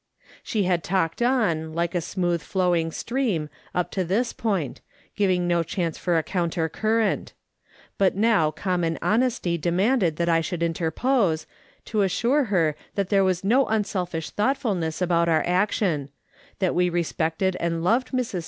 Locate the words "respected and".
16.89-17.83